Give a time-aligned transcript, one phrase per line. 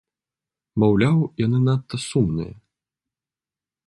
[0.83, 2.53] Маўляў, яны надта сумныя.